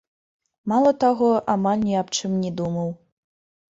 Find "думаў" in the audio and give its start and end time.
2.63-2.89